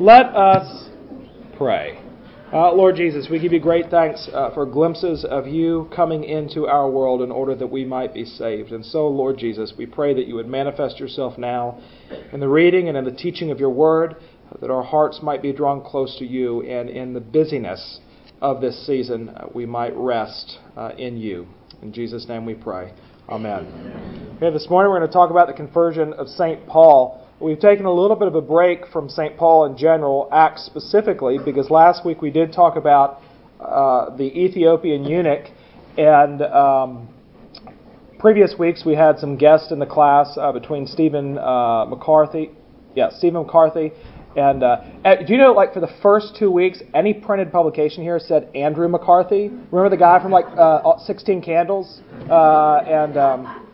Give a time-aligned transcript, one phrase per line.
[0.00, 0.88] Let us
[1.58, 2.02] pray.
[2.54, 6.66] Uh, Lord Jesus, we give you great thanks uh, for glimpses of you coming into
[6.66, 8.72] our world in order that we might be saved.
[8.72, 11.78] And so, Lord Jesus, we pray that you would manifest yourself now
[12.32, 14.16] in the reading and in the teaching of your word,
[14.62, 18.00] that our hearts might be drawn close to you, and in the busyness
[18.40, 21.46] of this season, uh, we might rest uh, in you.
[21.82, 22.94] In Jesus' name we pray.
[23.28, 24.32] Amen.
[24.36, 26.66] Okay, this morning we're going to talk about the conversion of St.
[26.66, 27.26] Paul.
[27.40, 29.34] We've taken a little bit of a break from St.
[29.34, 33.22] Paul in general, Acts specifically, because last week we did talk about
[33.58, 35.46] uh, the Ethiopian eunuch,
[35.96, 37.08] and um,
[38.18, 42.50] previous weeks we had some guests in the class uh, between Stephen uh, McCarthy,
[42.94, 43.92] yeah, Stephen McCarthy,
[44.36, 44.82] and uh,
[45.26, 48.86] do you know, like for the first two weeks, any printed publication here said Andrew
[48.86, 49.48] McCarthy.
[49.48, 53.69] Remember the guy from like uh, 16 Candles, uh, and um,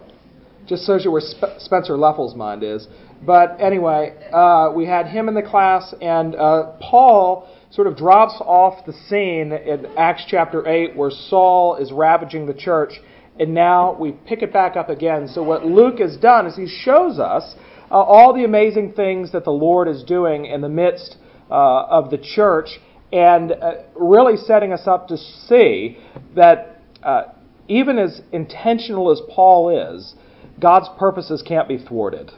[0.66, 2.86] just shows you where Sp- Spencer Leffel's mind is.
[3.24, 8.34] But anyway, uh, we had him in the class, and uh, Paul sort of drops
[8.40, 12.94] off the scene in Acts chapter 8 where Saul is ravaging the church,
[13.38, 15.28] and now we pick it back up again.
[15.28, 17.54] So, what Luke has done is he shows us
[17.90, 21.16] uh, all the amazing things that the Lord is doing in the midst
[21.50, 22.68] uh, of the church,
[23.12, 25.98] and uh, really setting us up to see
[26.34, 27.24] that uh,
[27.68, 30.14] even as intentional as Paul is,
[30.60, 32.30] God's purposes can't be thwarted.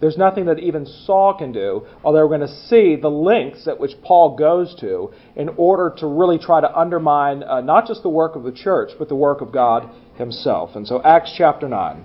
[0.00, 3.80] There's nothing that even Saul can do, although we're going to see the lengths at
[3.80, 8.10] which Paul goes to in order to really try to undermine uh, not just the
[8.10, 10.76] work of the church, but the work of God himself.
[10.76, 12.04] And so, Acts chapter 9.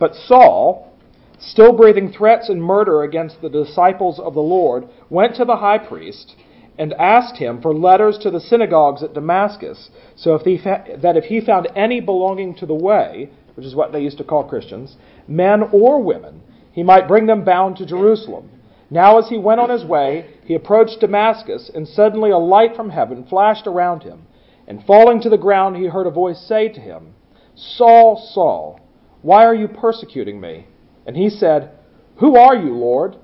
[0.00, 0.92] But Saul,
[1.38, 5.78] still breathing threats and murder against the disciples of the Lord, went to the high
[5.78, 6.34] priest
[6.78, 11.16] and asked him for letters to the synagogues at Damascus, so if he fa- that
[11.16, 14.48] if he found any belonging to the way, which is what they used to call
[14.48, 14.96] Christians,
[15.28, 18.50] men or women, he might bring them bound to Jerusalem.
[18.90, 22.90] Now, as he went on his way, he approached Damascus, and suddenly a light from
[22.90, 24.26] heaven flashed around him.
[24.66, 27.14] And falling to the ground, he heard a voice say to him,
[27.54, 28.80] Saul, Saul,
[29.22, 30.66] why are you persecuting me?
[31.06, 31.70] And he said,
[32.18, 33.16] Who are you, Lord?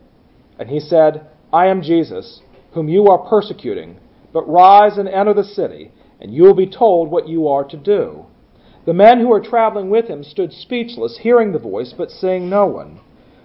[0.58, 2.40] And he said, I am Jesus,
[2.72, 3.98] whom you are persecuting.
[4.32, 7.76] But rise and enter the city, and you will be told what you are to
[7.76, 8.26] do.
[8.88, 12.64] The men who were traveling with him stood speechless, hearing the voice, but seeing no
[12.64, 13.00] one.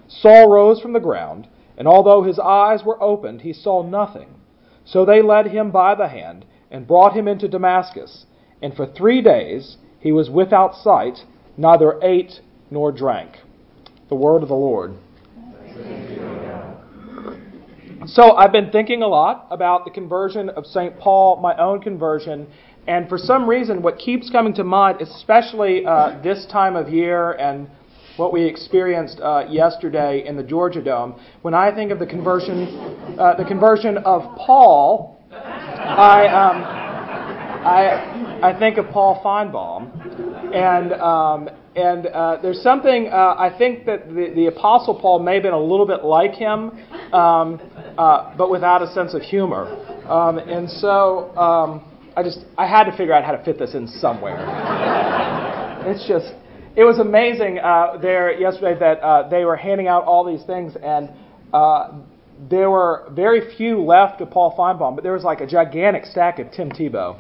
[0.08, 4.36] Saul rose from the ground, and although his eyes were opened, he saw nothing.
[4.86, 8.26] So they led him by the hand and brought him into Damascus.
[8.62, 11.26] And for three days he was without sight,
[11.58, 12.40] neither ate
[12.72, 13.40] nor drank.
[14.08, 14.94] The word of the Lord.
[18.06, 20.98] So I've been thinking a lot about the conversion of St.
[20.98, 22.48] Paul, my own conversion,
[22.88, 27.32] and for some reason, what keeps coming to mind, especially uh, this time of year
[27.34, 27.70] and
[28.18, 31.20] what we experienced uh, yesterday in the Georgia Dome.
[31.42, 32.68] When I think of the conversion,
[33.18, 36.64] uh, the conversion of Paul, I, um,
[37.66, 43.86] I, I think of Paul Finebaum, and um, and uh, there's something uh, I think
[43.86, 46.70] that the, the Apostle Paul may have been a little bit like him,
[47.14, 47.60] um,
[47.98, 49.66] uh, but without a sense of humor,
[50.08, 51.36] um, and so.
[51.38, 54.38] Um, I just I had to figure out how to fit this in somewhere.
[55.86, 56.34] it's just
[56.76, 60.74] it was amazing uh, there yesterday that uh, they were handing out all these things,
[60.82, 61.10] and
[61.54, 61.92] uh,
[62.50, 66.40] there were very few left of Paul Finebaum, but there was like a gigantic stack
[66.40, 67.18] of Tim Tebow.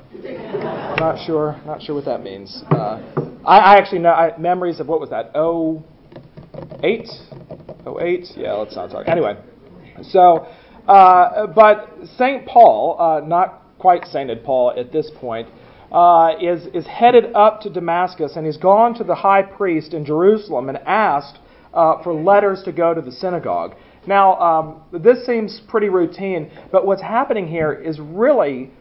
[0.99, 2.63] not sure, not sure what that means.
[2.71, 3.01] Uh,
[3.45, 5.31] I, I, actually know I, memories of what was that?
[5.35, 5.83] Oh,
[6.83, 7.09] eight,
[7.85, 8.27] oh eight.
[8.35, 9.07] Yeah, let's not talk.
[9.07, 9.37] Anyway,
[10.01, 10.47] so
[10.87, 15.49] uh, but Saint Paul, uh, not quite sainted Paul at this point
[15.91, 20.05] uh, is, is headed up to Damascus, and he's gone to the high priest in
[20.05, 21.39] Jerusalem and asked
[21.73, 23.75] uh, for letters to go to the synagogue.
[24.07, 28.71] Now, um, this seems pretty routine, but what's happening here is really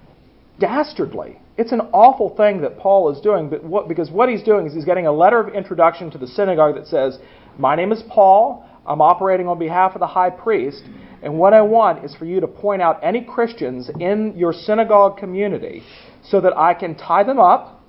[0.60, 1.40] dastardly.
[1.58, 4.72] It's an awful thing that Paul is doing, but what, because what he's doing is
[4.72, 7.18] he's getting a letter of introduction to the synagogue that says,
[7.58, 8.68] My name is Paul.
[8.86, 10.84] I'm operating on behalf of the high priest,
[11.22, 15.16] and what I want is for you to point out any Christians in your synagogue
[15.16, 15.82] community
[16.24, 17.80] so that I can tie them up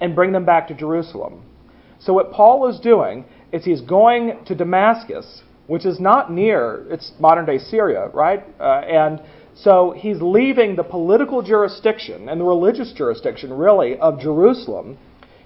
[0.00, 1.44] and bring them back to Jerusalem.
[2.00, 7.12] So, what Paul is doing is he's going to Damascus, which is not near, it's
[7.20, 8.42] modern day Syria, right?
[8.58, 9.20] Uh, and
[9.54, 14.98] so he's leaving the political jurisdiction and the religious jurisdiction, really, of Jerusalem.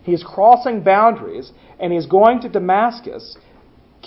[0.04, 1.50] He's crossing boundaries
[1.80, 3.36] and he's going to Damascus,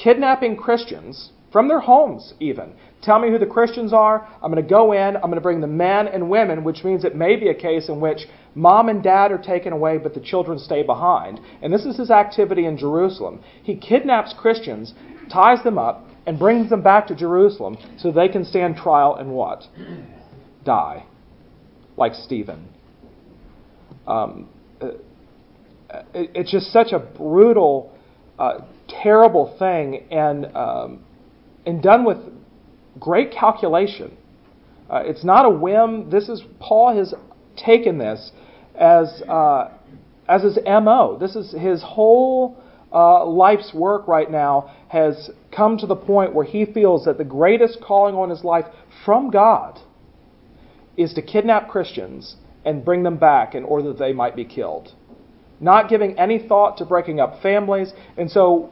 [0.02, 2.74] kidnapping Christians from their homes, even.
[3.02, 4.28] Tell me who the Christians are.
[4.44, 5.16] I'm going to go in.
[5.16, 7.88] I'm going to bring the men and women, which means it may be a case
[7.90, 11.40] in which mom and dad are taken away, but the children stay behind.
[11.62, 13.42] And this is his activity in Jerusalem.
[13.64, 14.94] He kidnaps Christians,
[15.32, 19.32] ties them up, and brings them back to Jerusalem so they can stand trial and
[19.32, 19.64] what?
[20.66, 21.06] Die.
[21.98, 22.68] Like Stephen.
[24.06, 24.50] Um,
[24.82, 24.90] uh,
[26.14, 27.96] it, it's just such a brutal,
[28.38, 31.06] uh, terrible thing, and um,
[31.66, 32.18] and done with
[33.00, 34.18] great calculation.
[34.90, 36.10] Uh, it's not a whim.
[36.10, 37.14] This is Paul has
[37.56, 38.32] taken this
[38.76, 39.72] as uh,
[40.28, 41.18] as his mo.
[41.20, 42.58] This is his whole
[42.92, 47.24] uh, life's work right now has come to the point where he feels that the
[47.24, 48.66] greatest calling on his life
[49.06, 49.80] from God
[50.98, 52.36] is to kidnap Christians
[52.66, 54.94] and bring them back in order that they might be killed.
[55.60, 57.94] Not giving any thought to breaking up families.
[58.18, 58.72] And so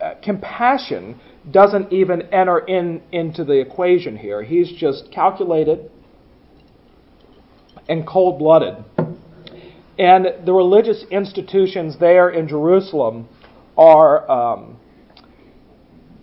[0.00, 1.20] uh, compassion
[1.50, 4.42] doesn't even enter in into the equation here.
[4.42, 5.90] He's just calculated
[7.88, 8.84] and cold blooded.
[9.98, 13.28] And the religious institutions there in Jerusalem
[13.78, 14.78] are, um,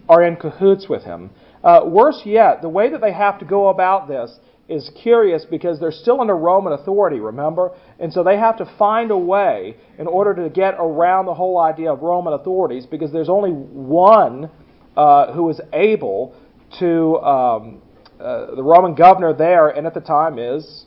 [0.08, 1.31] are in cahoots with him.
[1.64, 4.38] Uh, worse yet, the way that they have to go about this
[4.70, 7.72] is curious because they're still under Roman authority, remember?
[8.00, 11.60] And so they have to find a way in order to get around the whole
[11.60, 14.50] idea of Roman authorities because there's only one
[14.95, 16.36] uh, who is able
[16.80, 17.81] to, um,
[18.19, 20.86] uh, the Roman governor there, and at the time is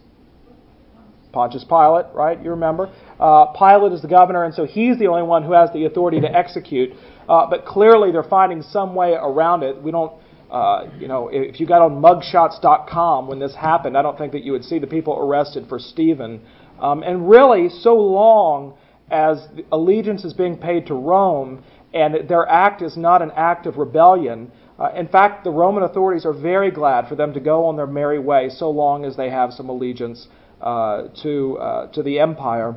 [1.32, 2.42] Pontius Pilate, right?
[2.42, 2.90] You remember?
[3.20, 6.20] Uh, Pilate is the governor, and so he's the only one who has the authority
[6.20, 6.90] to execute.
[7.28, 9.82] Uh, but clearly, they're finding some way around it.
[9.82, 10.12] We don't,
[10.50, 14.44] uh, you know, if you got on mugshots.com when this happened, I don't think that
[14.44, 16.40] you would see the people arrested for Stephen.
[16.80, 18.78] Um, and really, so long
[19.10, 21.62] as allegiance is being paid to Rome
[21.96, 26.26] and their act is not an act of rebellion, uh, in fact, the Roman authorities
[26.26, 29.30] are very glad for them to go on their merry way so long as they
[29.30, 30.28] have some allegiance
[30.60, 32.76] uh, to, uh, to the empire.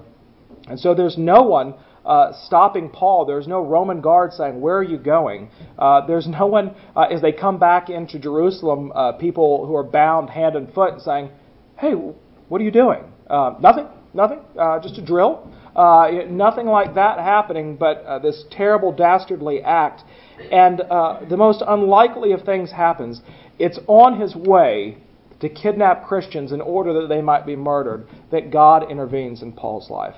[0.68, 1.74] And so there's no one
[2.06, 3.26] uh, stopping Paul.
[3.26, 5.52] There's no Roman guard saying, Where are you going?
[5.78, 10.30] Uh, there's no one, uh, as they come back into Jerusalem, people who are bound
[10.30, 11.30] hand and foot saying,
[11.78, 13.04] Hey, what are you doing?
[13.30, 14.40] Nothing, nothing,
[14.82, 15.52] just a drill.
[15.80, 20.04] Uh, nothing like that happening, but uh, this terrible, dastardly act.
[20.52, 23.22] And uh, the most unlikely of things happens.
[23.60, 24.98] It's on his way
[25.40, 29.90] to kidnap Christians in order that they might be murdered that God intervenes in Paul's
[29.90, 30.16] life.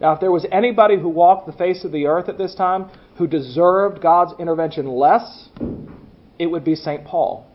[0.00, 2.90] Now, if there was anybody who walked the face of the earth at this time
[3.18, 5.50] who deserved God's intervention less,
[6.38, 7.04] it would be St.
[7.04, 7.46] Paul.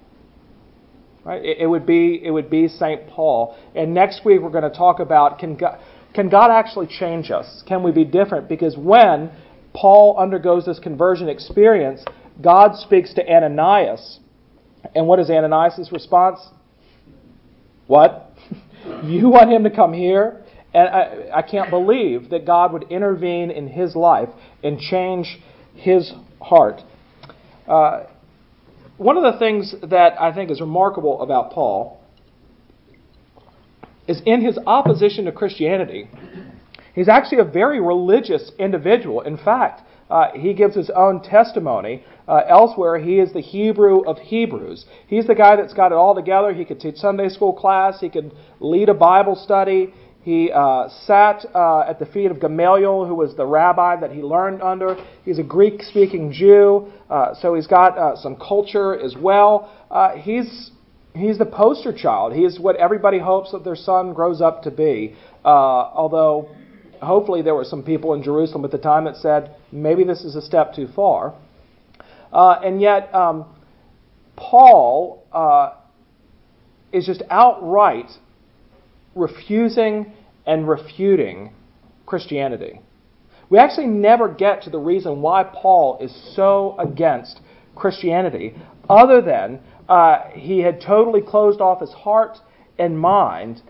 [1.24, 1.44] Right?
[1.44, 3.08] It, it would be it would be St.
[3.08, 3.58] Paul.
[3.74, 5.80] And next week we're going to talk about can God,
[6.16, 7.62] can God actually change us?
[7.68, 8.48] Can we be different?
[8.48, 9.30] Because when
[9.74, 12.04] Paul undergoes this conversion experience,
[12.42, 14.20] God speaks to Ananias.
[14.96, 16.40] And what is Ananias' response?
[17.88, 18.32] What?
[19.04, 20.42] you want him to come here?
[20.74, 24.30] And I, I can't believe that God would intervene in his life
[24.64, 25.38] and change
[25.74, 26.82] his heart.
[27.68, 28.04] Uh,
[28.98, 32.02] one of the things that I think is remarkable about Paul
[34.08, 36.10] is in his opposition to Christianity,
[36.94, 39.22] he's actually a very religious individual.
[39.22, 42.04] In fact, uh, he gives his own testimony.
[42.28, 44.86] Uh, elsewhere, he is the Hebrew of Hebrews.
[45.08, 46.54] He's the guy that's got it all together.
[46.54, 51.46] He could teach Sunday school class, he could lead a Bible study, he uh, sat
[51.54, 54.96] uh, at the feet of Gamaliel, who was the rabbi that he learned under.
[55.24, 59.72] He's a Greek speaking Jew, uh, so he's got uh, some culture as well.
[60.18, 60.72] He's,
[61.16, 62.34] he's the poster child.
[62.34, 65.16] He is what everybody hopes that their son grows up to be.
[65.44, 66.50] Uh, although,
[67.02, 70.36] hopefully, there were some people in Jerusalem at the time that said, maybe this is
[70.36, 71.34] a step too far.
[72.32, 73.46] and yet, um,
[74.36, 75.24] Paul
[76.92, 78.10] is just outright
[79.16, 80.12] refusing
[80.46, 81.54] and refuting
[82.06, 82.80] Christianity.
[83.50, 87.40] We actually never get to the reason why Paul is so against
[87.76, 88.56] Christianity,
[88.90, 92.38] other than uh, he had totally closed off his heart
[92.78, 93.62] and mind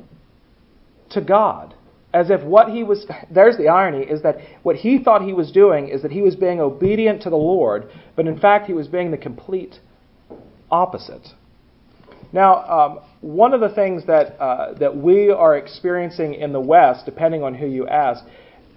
[1.11, 1.73] to God.
[2.13, 5.51] As if what he was, there's the irony, is that what he thought he was
[5.51, 8.87] doing is that he was being obedient to the Lord, but in fact he was
[8.87, 9.79] being the complete
[10.71, 11.27] opposite.
[12.31, 17.05] Now, um, one of the things that, uh, that we are experiencing in the West,
[17.05, 18.23] depending on who you ask,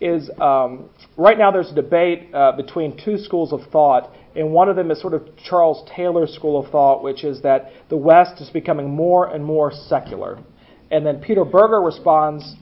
[0.01, 4.69] is um, right now there's a debate uh, between two schools of thought, and one
[4.69, 8.41] of them is sort of Charles Taylor's school of thought, which is that the West
[8.41, 10.39] is becoming more and more secular.
[10.91, 12.55] And then Peter Berger responds,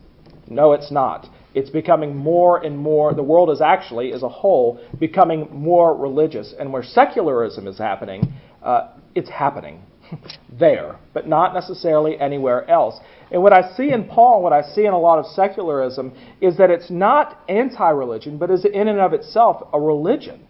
[0.48, 1.28] no, it's not.
[1.54, 6.54] It's becoming more and more, the world is actually, as a whole, becoming more religious.
[6.58, 9.82] And where secularism is happening, uh, it's happening
[10.58, 12.98] there, but not necessarily anywhere else.
[13.30, 16.56] And what I see in Paul, what I see in a lot of secularism, is
[16.58, 20.46] that it's not anti religion, but is in and of itself a religion.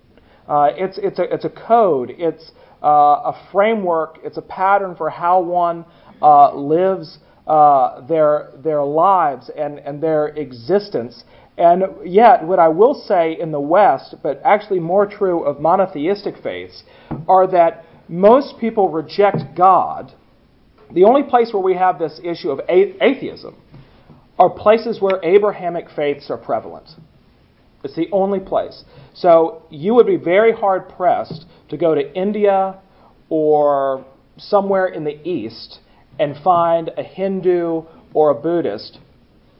[0.48, 5.10] Uh, it's, it's, a, it's a code, it's, uh, a framework, it's a pattern for
[5.10, 5.84] how one
[6.22, 11.24] uh, lives uh, their, their lives and, and their existence.
[11.58, 16.36] And yet, what I will say in the West, but actually more true of monotheistic
[16.42, 16.82] faiths,
[17.28, 20.12] are that most people reject God.
[20.92, 23.56] The only place where we have this issue of atheism
[24.38, 26.90] are places where Abrahamic faiths are prevalent.
[27.82, 28.84] It's the only place.
[29.14, 32.78] So you would be very hard pressed to go to India
[33.28, 34.04] or
[34.36, 35.80] somewhere in the East
[36.18, 37.82] and find a Hindu
[38.14, 38.98] or a Buddhist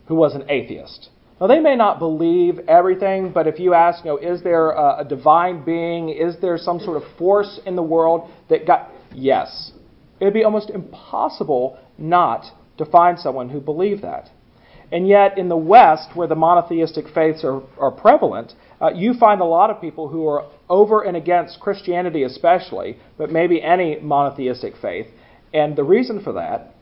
[0.06, 1.10] who was an atheist.
[1.40, 5.00] Now, they may not believe everything, but if you ask, you know, is there a,
[5.00, 6.08] a divine being?
[6.08, 8.90] Is there some sort of force in the world that got.
[9.14, 9.72] Yes.
[10.18, 12.46] It would be almost impossible not
[12.78, 14.30] to find someone who believed that.
[14.90, 19.40] And yet, in the West, where the monotheistic faiths are, are prevalent, uh, you find
[19.40, 24.74] a lot of people who are over and against Christianity, especially, but maybe any monotheistic
[24.80, 25.08] faith.
[25.52, 26.75] And the reason for that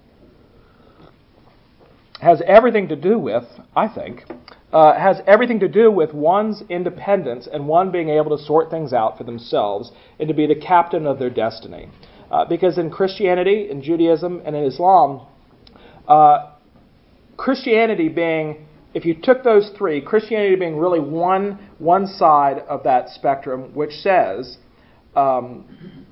[2.24, 3.44] has everything to do with,
[3.76, 4.24] I think,
[4.72, 8.94] uh, has everything to do with one's independence and one being able to sort things
[8.94, 11.88] out for themselves and to be the captain of their destiny.
[12.30, 15.26] Uh, because in Christianity, in Judaism, and in Islam,
[16.08, 16.52] uh,
[17.36, 23.10] Christianity being, if you took those three, Christianity being really one, one side of that
[23.10, 24.56] spectrum, which says
[25.14, 26.06] um,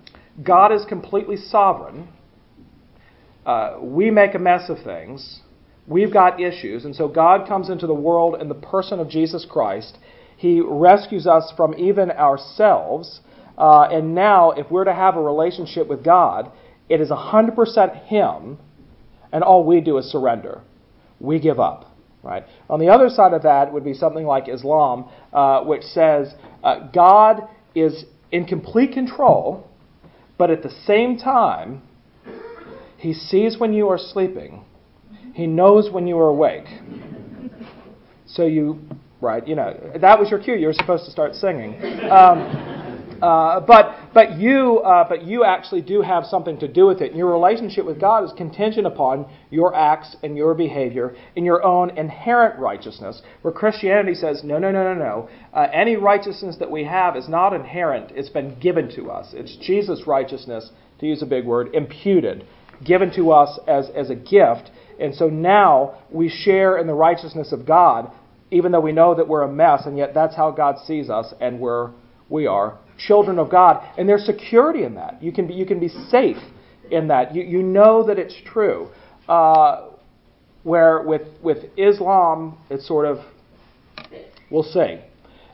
[0.44, 2.08] God is completely sovereign.
[3.46, 5.40] Uh, we make a mess of things.
[5.86, 6.84] We've got issues.
[6.84, 9.98] And so God comes into the world in the person of Jesus Christ.
[10.36, 13.20] He rescues us from even ourselves.
[13.58, 16.50] Uh, and now, if we're to have a relationship with God,
[16.88, 18.58] it is 100% Him,
[19.32, 20.62] and all we do is surrender
[21.22, 21.88] we give up.
[22.22, 22.44] Right?
[22.70, 26.88] On the other side of that would be something like Islam, uh, which says uh,
[26.92, 29.68] God is in complete control,
[30.38, 31.82] but at the same time,
[32.96, 34.64] He sees when you are sleeping,
[35.32, 36.66] He knows when you are awake.
[38.26, 38.80] So you,
[39.20, 39.46] right?
[39.46, 40.54] You know that was your cue.
[40.54, 41.74] You were supposed to start singing.
[42.10, 42.72] Um,
[43.22, 47.14] uh, but but you uh, but you actually do have something to do with it.
[47.14, 51.90] Your relationship with God is contingent upon your acts and your behavior and your own
[51.96, 53.22] inherent righteousness.
[53.42, 55.28] Where Christianity says no no no no no.
[55.54, 58.10] Uh, any righteousness that we have is not inherent.
[58.10, 59.28] It's been given to us.
[59.34, 62.44] It's Jesus' righteousness, to use a big word, imputed,
[62.84, 64.72] given to us as as a gift.
[65.00, 68.10] And so now we share in the righteousness of God,
[68.50, 71.32] even though we know that we're a mess, and yet that's how God sees us,
[71.40, 71.90] and we're
[72.28, 73.86] we are children of God.
[73.98, 75.22] And there's security in that.
[75.22, 76.38] You can be, you can be safe
[76.90, 77.34] in that.
[77.34, 78.90] You, you know that it's true.
[79.28, 79.88] Uh,
[80.62, 83.18] where with, with Islam, it's sort of,
[84.50, 85.00] we'll see.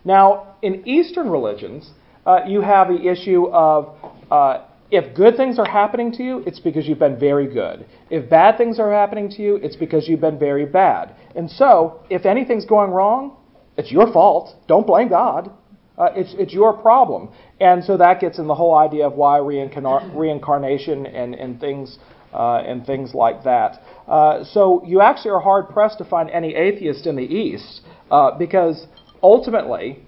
[0.04, 1.90] Now, in Eastern religions,
[2.26, 3.97] uh, you have the issue of
[4.30, 7.87] uh, if good things are happening to you, it's because you've been very good.
[8.11, 11.14] If bad things are happening to you, it's because you've been very bad.
[11.37, 13.37] And so, if anything's going wrong,
[13.76, 14.57] it's your fault.
[14.66, 15.50] Don't blame God.
[15.99, 17.28] Uh, it's, it's your problem.
[17.61, 21.99] And so that gets in the whole idea of why reincarna- reincarnation and, and, things,
[22.33, 23.83] uh, and things like that.
[24.07, 28.30] Uh, so you actually are hard pressed to find any atheist in the East uh,
[28.38, 28.87] because
[29.23, 30.02] ultimately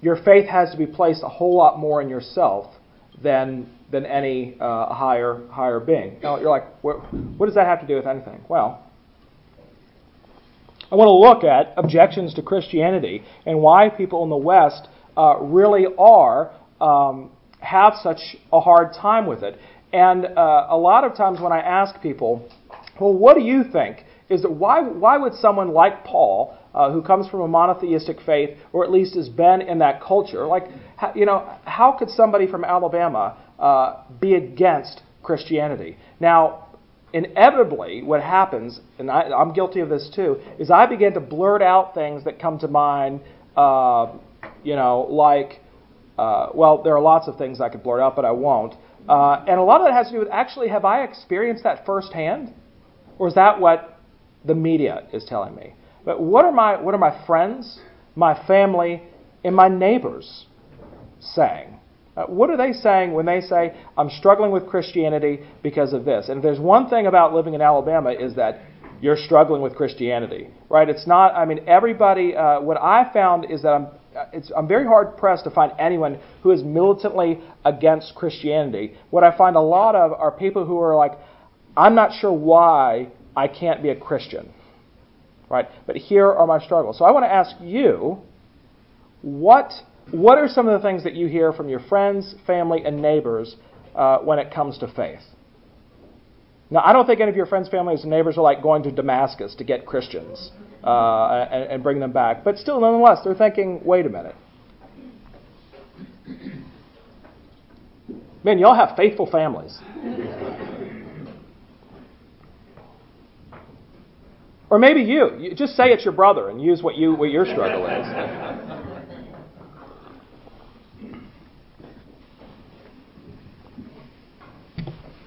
[0.00, 2.74] your faith has to be placed a whole lot more in yourself
[3.22, 6.18] than, than any uh, higher, higher being.
[6.22, 8.40] Now you're like, what, what does that have to do with anything?
[8.48, 8.84] Well,
[10.90, 15.36] I want to look at objections to Christianity and why people in the West uh,
[15.40, 19.58] really are um, have such a hard time with it.
[19.92, 22.48] And uh, a lot of times when I ask people,
[23.00, 24.04] well, what do you think?
[24.28, 28.56] Is that why, why would someone like Paul, uh, who comes from a monotheistic faith,
[28.72, 30.64] or at least has been in that culture, like,
[31.14, 35.96] you know, how could somebody from Alabama uh, be against Christianity?
[36.20, 36.68] Now,
[37.12, 41.62] inevitably, what happens, and I, am guilty of this too, is I begin to blurt
[41.62, 43.20] out things that come to mind,
[43.56, 44.12] uh,
[44.62, 45.60] you know, like,
[46.18, 48.74] uh, well, there are lots of things I could blurt out, but I won't.
[49.08, 51.86] Uh, and a lot of that has to do with actually, have I experienced that
[51.86, 52.52] firsthand?
[53.18, 53.98] Or is that what
[54.44, 55.74] the media is telling me?
[56.08, 57.80] But what are my, what are my friends,
[58.16, 59.02] my family,
[59.44, 60.46] and my neighbors
[61.20, 61.78] saying?
[62.16, 66.30] Uh, what are they saying when they say, I'm struggling with Christianity because of this?
[66.30, 68.62] And if there's one thing about living in Alabama is that
[69.02, 70.88] you're struggling with Christianity, right?
[70.88, 74.66] It's not, I mean, everybody, uh, what I found is that I'm, uh, it's, I'm
[74.66, 78.94] very hard pressed to find anyone who is militantly against Christianity.
[79.10, 81.18] What I find a lot of are people who are like,
[81.76, 84.54] I'm not sure why I can't be a Christian,
[85.48, 85.66] right?
[85.86, 86.98] But here are my struggles.
[86.98, 88.18] So I want to ask you,
[89.22, 89.72] what
[90.10, 93.56] what are some of the things that you hear from your friends, family, and neighbors
[93.94, 95.20] uh, when it comes to faith?
[96.70, 98.92] Now, I don't think any of your friends, families, and neighbors are like going to
[98.92, 100.50] Damascus to get Christians
[100.84, 102.44] uh, and, and bring them back.
[102.44, 104.34] But still, nonetheless, they're thinking, wait a minute.
[108.44, 109.78] Man, y'all have faithful families.
[114.70, 115.30] Or maybe you.
[115.38, 115.54] you.
[115.54, 118.06] Just say it's your brother and use what you what your struggle is.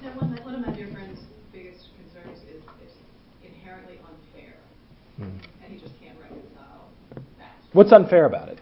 [0.04, 1.20] Now, one, one of my dear friend's
[1.52, 2.94] biggest concerns is it's
[3.44, 4.54] inherently unfair,
[5.18, 5.24] hmm.
[5.64, 6.90] and he just can't reconcile
[7.40, 7.56] that.
[7.74, 8.62] What's unfair about it?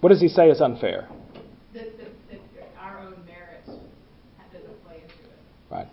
[0.00, 1.06] What does he say is unfair?
[1.74, 2.40] That, that, that
[2.78, 5.38] our own merit doesn't play into it.
[5.70, 5.88] Right.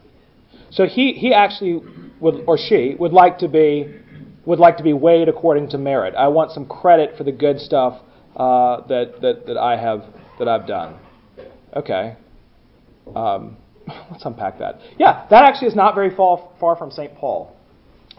[0.70, 1.82] So he, he actually
[2.22, 4.01] would, or she would like to be
[4.46, 6.16] would like to be weighed according to merit.
[6.16, 8.02] I want some credit for the good stuff
[8.36, 10.04] uh, that, that, that I have
[10.40, 10.98] that I've done.
[11.76, 12.16] Okay.
[13.16, 13.58] Um,
[14.12, 14.80] let's unpack that.
[14.98, 17.16] Yeah, that actually is not very far, far from St.
[17.16, 17.56] Paul.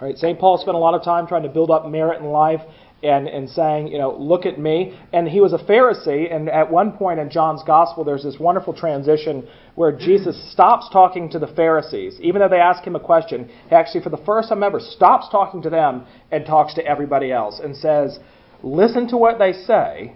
[0.00, 0.38] All right, St.
[0.38, 2.60] Paul spent a lot of time trying to build up merit in life
[3.02, 4.98] and, and saying, you know, look at me.
[5.12, 8.72] And he was a Pharisee, and at one point in John's gospel, there's this wonderful
[8.72, 12.18] transition where Jesus stops talking to the Pharisees.
[12.20, 15.28] Even though they ask him a question, he actually, for the first time ever, stops
[15.30, 18.18] talking to them and talks to everybody else and says,
[18.62, 20.14] listen to what they say,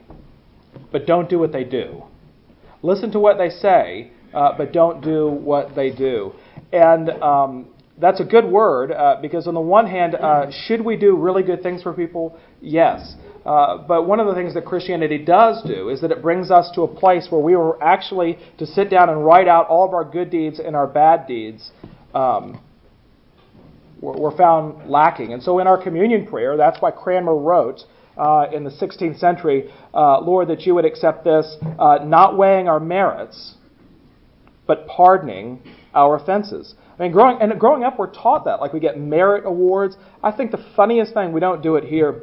[0.92, 2.02] but don't do what they do.
[2.82, 6.32] Listen to what they say, uh, but don't do what they do.
[6.72, 10.96] And um, that's a good word uh, because, on the one hand, uh, should we
[10.96, 12.38] do really good things for people?
[12.60, 13.14] Yes.
[13.44, 16.70] Uh, but one of the things that Christianity does do is that it brings us
[16.74, 19.94] to a place where we were actually to sit down and write out all of
[19.94, 21.70] our good deeds and our bad deeds.
[22.14, 22.60] Um,
[24.00, 25.32] were found lacking.
[25.32, 27.80] And so in our communion prayer, that's why Cranmer wrote
[28.16, 32.68] uh, in the 16th century, uh, Lord, that you would accept this, uh, not weighing
[32.68, 33.54] our merits,
[34.66, 35.60] but pardoning
[35.94, 36.74] our offenses.
[36.98, 38.60] I mean, growing and growing up, we're taught that.
[38.60, 39.96] Like we get merit awards.
[40.22, 42.22] I think the funniest thing we don't do it here,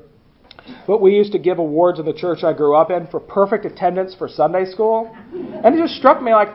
[0.87, 3.65] but we used to give awards in the church I grew up in for perfect
[3.65, 6.49] attendance for Sunday school, and it just struck me like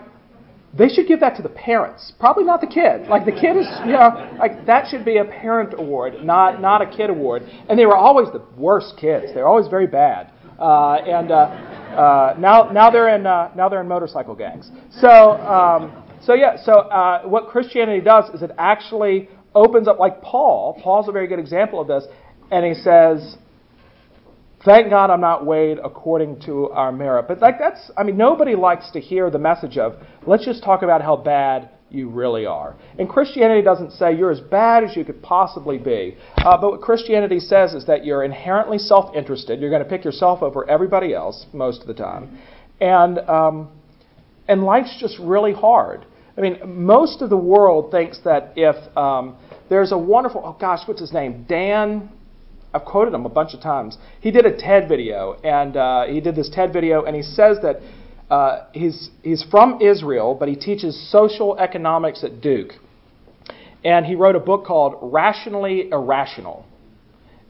[0.76, 3.06] they should give that to the parents, probably not the kid.
[3.08, 6.82] Like the kid is, you know, like that should be a parent award, not not
[6.82, 7.42] a kid award.
[7.68, 9.26] And they were always the worst kids.
[9.32, 10.32] They're always very bad.
[10.58, 14.72] Uh, and uh, uh, now now they're in uh, now they're in motorcycle gangs.
[14.90, 15.32] So.
[15.32, 20.80] Um, so, yeah, so uh, what Christianity does is it actually opens up, like Paul.
[20.82, 22.04] Paul's a very good example of this.
[22.50, 23.36] And he says,
[24.64, 27.26] Thank God I'm not weighed according to our merit.
[27.28, 29.94] But, like, that's, I mean, nobody likes to hear the message of,
[30.26, 32.76] let's just talk about how bad you really are.
[32.98, 36.16] And Christianity doesn't say you're as bad as you could possibly be.
[36.36, 39.60] Uh, but what Christianity says is that you're inherently self interested.
[39.60, 42.38] You're going to pick yourself over everybody else most of the time.
[42.80, 43.70] And, um,
[44.48, 46.06] and life's just really hard.
[46.36, 49.36] I mean, most of the world thinks that if um,
[49.68, 51.44] there's a wonderful, oh gosh, what's his name?
[51.48, 52.10] Dan.
[52.72, 53.96] I've quoted him a bunch of times.
[54.20, 57.56] He did a TED video, and uh, he did this TED video, and he says
[57.62, 57.76] that
[58.30, 62.72] uh, he's he's from Israel, but he teaches social economics at Duke,
[63.84, 66.66] and he wrote a book called Rationally Irrational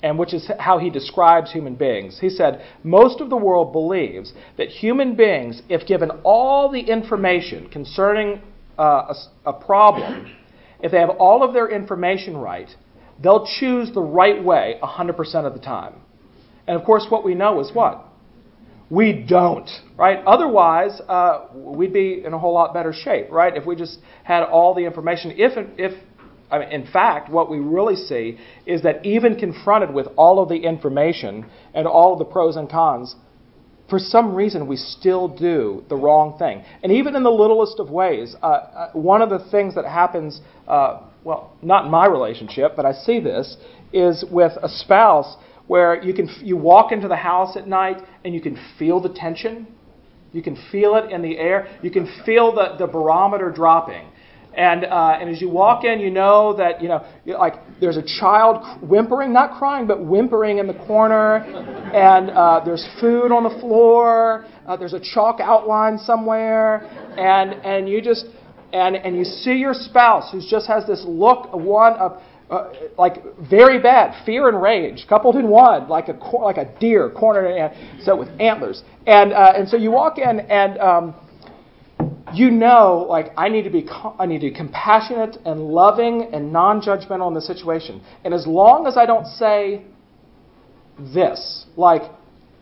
[0.02, 2.18] and which is how he describes human beings.
[2.20, 7.68] He said, Most of the world believes that human beings, if given all the information
[7.68, 8.40] concerning
[8.78, 9.12] uh,
[9.44, 10.32] a, a problem,
[10.80, 12.68] if they have all of their information right,
[13.22, 15.94] they'll choose the right way 100% of the time.
[16.66, 18.04] And of course, what we know is what?
[18.90, 20.24] We don't, right?
[20.24, 23.54] Otherwise, uh, we'd be in a whole lot better shape, right?
[23.54, 25.32] If we just had all the information.
[25.36, 25.92] If, if
[26.50, 30.48] I mean, in fact, what we really see is that even confronted with all of
[30.48, 33.14] the information and all of the pros and cons,
[33.88, 36.62] for some reason we still do the wrong thing.
[36.82, 40.40] And even in the littlest of ways, uh, uh, one of the things that happens,
[40.66, 43.56] uh, well, not in my relationship, but I see this,
[43.92, 48.34] is with a spouse where you can you walk into the house at night and
[48.34, 49.66] you can feel the tension.
[50.32, 51.68] You can feel it in the air.
[51.82, 54.06] You can feel the, the barometer dropping.
[54.58, 58.02] And, uh, and as you walk in, you know that, you know, like there's a
[58.02, 61.36] child whimpering, not crying, but whimpering in the corner.
[61.94, 64.46] And uh, there's food on the floor.
[64.66, 66.78] Uh, there's a chalk outline somewhere.
[67.16, 68.26] And, and you just,
[68.72, 72.72] and, and you see your spouse who just has this look, of one of, uh,
[72.96, 77.54] like very bad fear and rage coupled in one, like a like a deer cornered
[77.54, 81.14] in, so with antlers, and uh, and so you walk in and um,
[82.34, 83.86] you know, like, I need to be,
[84.18, 88.02] I need to be compassionate and loving and non-judgmental in the situation.
[88.24, 89.84] And as long as I don't say
[90.98, 92.02] this, like,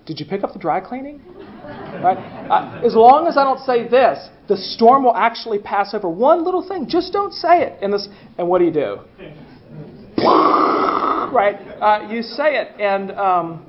[0.07, 1.21] Did you pick up the dry cleaning?
[2.01, 2.17] Right?
[2.49, 6.09] Uh, as long as I don't say this, the storm will actually pass over.
[6.09, 7.83] One little thing, just don't say it.
[7.83, 9.01] And, this, and what do you do?
[10.23, 11.57] right?
[11.81, 13.67] Uh, you say it, and um,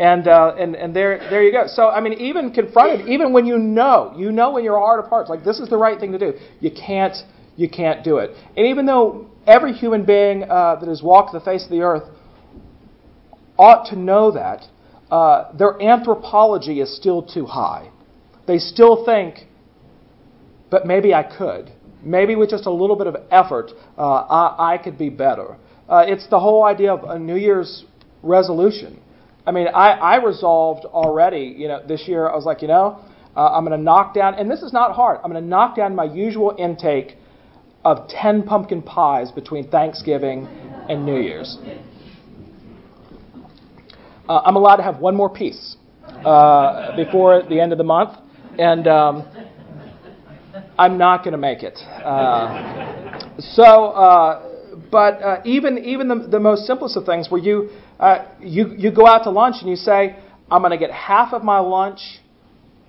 [0.00, 1.66] and uh, and and there there you go.
[1.66, 5.10] So I mean, even confronted, even when you know, you know in your heart of
[5.10, 7.14] hearts, like this is the right thing to do, you can't
[7.56, 8.30] you can't do it.
[8.56, 12.04] And even though every human being uh, that has walked the face of the earth
[13.58, 14.64] ought to know that,
[15.10, 17.90] uh, their anthropology is still too high.
[18.46, 19.48] They still think,
[20.70, 21.72] but maybe I could.
[22.02, 25.58] Maybe with just a little bit of effort, uh, I, I, could be better.
[25.86, 27.84] Uh, it's the whole idea of a New Year's
[28.22, 28.98] resolution.
[29.46, 33.00] I mean, I, I resolved already, you know, this year, I was like, you know,
[33.36, 35.76] uh, I'm going to knock down, and this is not hard, I'm going to knock
[35.76, 37.16] down my usual intake
[37.84, 40.46] of 10 pumpkin pies between Thanksgiving
[40.88, 41.56] and New Year's.
[44.28, 45.76] Uh, I'm allowed to have one more piece
[46.24, 48.18] uh, before the end of the month,
[48.58, 49.26] and um,
[50.78, 51.78] I'm not going to make it.
[51.78, 54.50] Uh, so, uh,
[54.90, 58.90] but uh, even even the, the most simplest of things, where you uh, you you
[58.90, 60.16] go out to lunch and you say,
[60.50, 62.00] "I'm going to get half of my lunch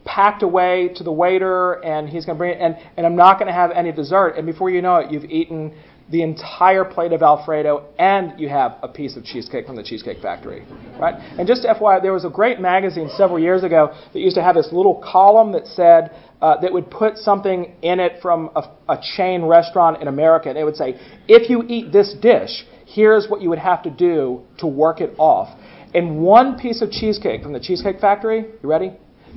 [0.06, 3.38] packed away to the waiter, and he's going to bring it, and and I'm not
[3.38, 5.74] going to have any dessert," and before you know it, you've eaten
[6.12, 10.22] the entire plate of Alfredo, and you have a piece of cheesecake from the Cheesecake
[10.22, 10.66] Factory,
[11.00, 11.16] right?
[11.40, 14.56] And just FYI, there was a great magazine several years ago that used to have
[14.56, 19.02] this little column that said uh, that would put something in it from a, a
[19.16, 23.42] chain restaurant in America, and it would say, if you eat this dish, here's what
[23.42, 25.58] you would have to do to work it off.
[25.94, 28.92] And one piece of cheesecake from the Cheesecake Factory, you ready?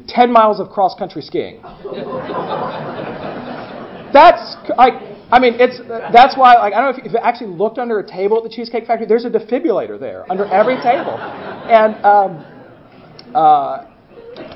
[0.08, 1.60] 10 miles of cross country skiing.
[4.12, 5.80] That's like I mean, it's
[6.12, 6.54] that's why.
[6.54, 9.06] Like, I don't know if you've actually looked under a table at the Cheesecake Factory.
[9.06, 13.87] There's a defibrillator there under every table, and um, uh,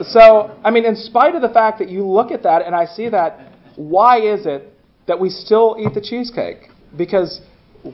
[0.02, 2.84] so I mean, in spite of the fact that you look at that and I
[2.84, 4.72] see that, why is it
[5.06, 6.68] that we still eat the cheesecake?
[6.96, 7.40] Because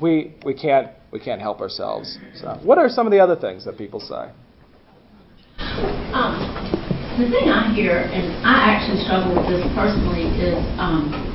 [0.02, 2.18] we we can't we can't help ourselves.
[2.34, 4.30] So, what are some of the other things that people say?
[6.12, 6.34] Um,
[7.18, 10.58] the thing I hear, and I actually struggle with this personally, is.
[10.78, 11.34] Um,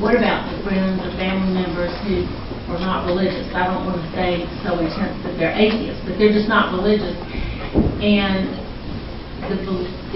[0.00, 2.24] what about the friends or family members who
[2.72, 3.44] are not religious?
[3.52, 7.12] I don't want to say so intense that they're atheists, but they're just not religious.
[8.00, 8.48] And
[9.44, 9.60] the,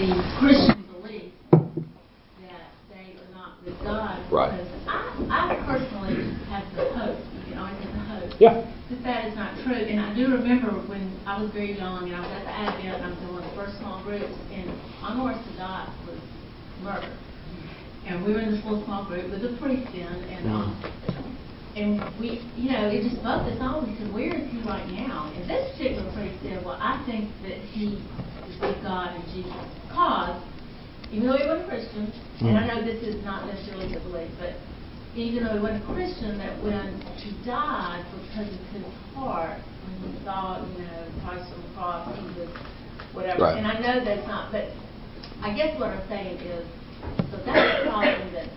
[0.01, 0.09] the
[0.41, 2.65] Christian belief that
[2.97, 4.17] they are not with God.
[4.33, 4.57] Right.
[4.57, 8.65] Because I, I personally have the hope, you can always have the hope, yeah.
[8.89, 9.85] that that is not true.
[9.85, 12.89] And I do remember when I was very young and I was at the Advent
[12.89, 14.73] and I was in one of the first small groups, and
[15.05, 16.17] Anwar Sadat was
[16.81, 17.13] murdered
[18.07, 20.75] and we were in this little small group with a priest in, and um,
[21.77, 23.81] and we, you know, it just bugged us all.
[23.87, 27.31] We said, "Where is he right now?" And this particular priest said, "Well, I think
[27.47, 28.03] that he
[28.51, 29.55] is with God and Jesus,
[29.87, 30.43] because
[31.13, 32.13] even though he wasn't a Christian,
[32.43, 32.49] mm.
[32.51, 34.59] and I know this is not necessarily the belief, but
[35.15, 38.85] even though he wasn't a Christian, that when he died because of his
[39.15, 42.51] heart, when he saw, you know, Christ on the cross, he was
[43.15, 43.47] whatever.
[43.47, 43.59] Right.
[43.59, 44.75] And I know that's not, but
[45.41, 46.67] I guess what I'm saying is."
[47.31, 48.49] So that's a problem that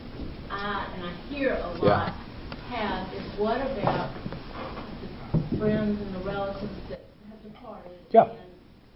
[0.49, 2.13] I, and I hear a lot,
[2.69, 4.13] have, is what about
[5.01, 7.91] the friends and the relatives that have departed?
[8.11, 8.29] Yeah.
[8.29, 8.39] And,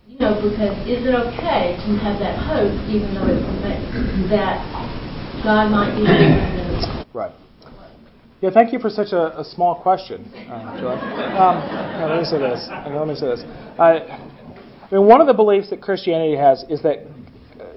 [0.07, 4.61] you know, because is it okay to have that hope, even though it's that
[5.43, 6.03] God might be
[7.13, 7.31] Right.
[8.41, 10.93] Yeah, thank you for such a, a small question, uh, Joy.
[10.93, 11.59] Um,
[12.09, 12.67] let me say this.
[12.69, 13.43] Let me say this.
[13.77, 16.99] I, I mean, one of the beliefs that Christianity has is that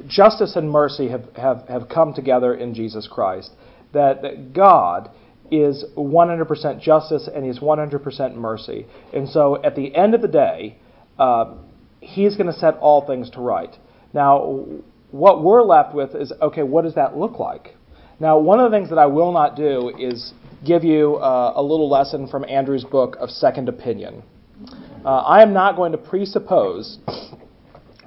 [0.07, 3.51] justice and mercy have, have, have come together in Jesus Christ.
[3.93, 5.11] That, that God
[5.51, 8.87] is 100% justice and He's 100% mercy.
[9.13, 10.79] And so at the end of the day,
[11.19, 11.55] uh,
[12.01, 13.75] He's going to set all things to right.
[14.13, 14.67] Now,
[15.13, 17.77] what we're left with is okay, what does that look like?
[18.19, 20.33] Now, one of the things that I will not do is
[20.65, 24.23] give you uh, a little lesson from Andrew's book of Second Opinion.
[25.05, 26.99] Uh, I am not going to presuppose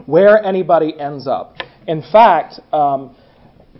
[0.05, 1.55] where anybody ends up.
[1.87, 3.15] In fact, um,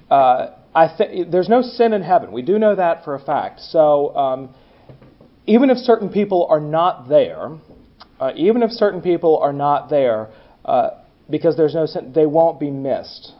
[0.10, 2.32] uh, I th- there's no sin in heaven.
[2.32, 3.62] We do know that for a fact.
[3.62, 4.56] So um,
[5.46, 7.58] even if certain people are not there,
[8.20, 10.30] uh, even if certain people are not there
[10.66, 10.90] uh,
[11.30, 13.34] because there's no sin, they won't be missed.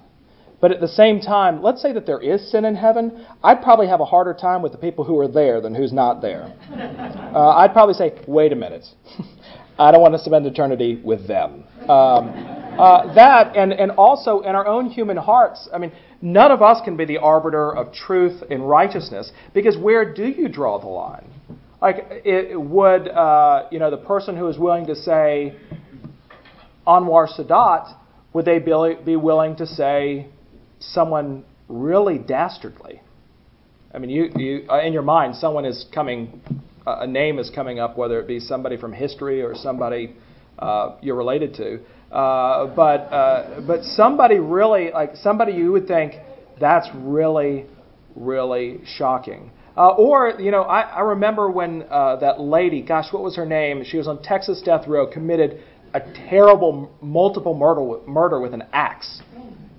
[0.62, 3.88] But at the same time, let's say that there is sin in heaven, I'd probably
[3.88, 6.54] have a harder time with the people who are there than who's not there.
[7.36, 8.86] Uh, I'd probably say, wait a minute.
[9.78, 11.66] I don't want to spend eternity with them.
[11.90, 16.62] Um, uh, that, and, and also in our own human hearts, I mean, none of
[16.62, 20.88] us can be the arbiter of truth and righteousness because where do you draw the
[20.88, 21.28] line?
[21.82, 25.56] Like, it, would, uh, you know, the person who is willing to say,
[26.88, 27.96] Anwar Sadat,
[28.34, 30.28] would they be willing to say
[30.80, 33.02] someone really dastardly?
[33.94, 36.42] I mean, you, you in your mind, someone is coming,
[36.86, 40.16] a name is coming up, whether it be somebody from history or somebody
[40.60, 41.80] uh, you're related to.
[42.16, 46.14] Uh, but uh, but somebody really like somebody you would think
[46.62, 47.66] that's really
[48.16, 49.52] really shocking.
[49.76, 53.46] Uh, or you know, I, I remember when uh, that lady, gosh, what was her
[53.46, 53.84] name?
[53.84, 55.62] She was on Texas death row, committed
[55.94, 56.00] a
[56.30, 59.22] terrible multiple murder murder with an axe.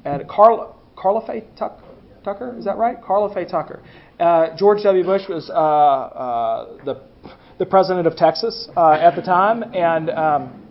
[0.04, 1.80] And Karla Karla Faye Tuck,
[2.22, 2.98] Tucker, is that right?
[3.02, 3.82] Karla Faye Tucker.
[4.20, 5.04] Uh, George W.
[5.04, 7.00] Bush was the
[7.58, 10.65] the president of Texas at the time, and um,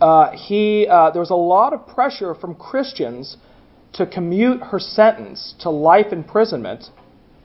[0.00, 3.36] uh, he, uh, there was a lot of pressure from Christians
[3.94, 6.84] to commute her sentence to life imprisonment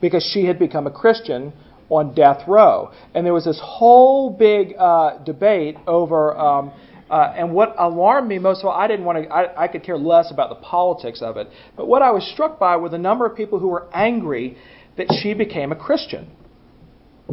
[0.02, 1.54] because she had become a Christian
[1.90, 2.92] on death row.
[3.14, 6.38] And there was this whole big uh, debate over.
[6.38, 6.72] Um,
[7.10, 9.84] uh, and what alarmed me most of all, I didn't want to, I, I could
[9.84, 11.48] care less about the politics of it.
[11.76, 14.58] But what I was struck by were the number of people who were angry
[14.98, 16.32] that she became a Christian.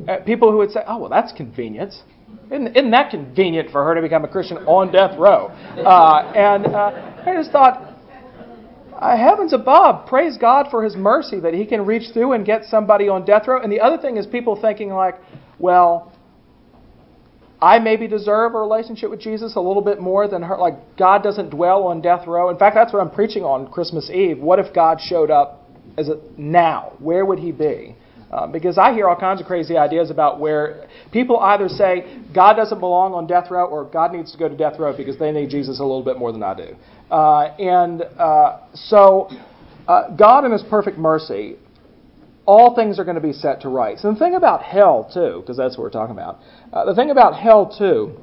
[0.08, 1.94] Uh, people who would say, oh, well, that's convenient.
[2.46, 5.46] Isn't, isn't that convenient for her to become a Christian on death row?
[5.46, 7.94] Uh, and uh, I just thought,
[8.94, 12.64] uh, heavens above, praise God for His mercy that He can reach through and get
[12.64, 13.60] somebody on death row.
[13.62, 15.16] And the other thing is people thinking like,
[15.58, 16.12] well,
[17.62, 20.58] I maybe deserve a relationship with Jesus a little bit more than her.
[20.58, 22.50] Like God doesn't dwell on death row.
[22.50, 24.38] In fact, that's what I'm preaching on Christmas Eve.
[24.38, 26.92] What if God showed up as a now?
[26.98, 27.96] Where would He be?
[28.32, 32.54] Uh, because I hear all kinds of crazy ideas about where people either say God
[32.54, 35.32] doesn't belong on death row or God needs to go to death row because they
[35.32, 36.76] need Jesus a little bit more than I do.
[37.10, 39.28] Uh, and uh, so,
[39.86, 41.56] uh, God in His perfect mercy,
[42.46, 44.02] all things are going to be set to rights.
[44.04, 46.40] And the thing about hell, too, because that's what we're talking about,
[46.72, 48.16] uh, the thing about hell, too,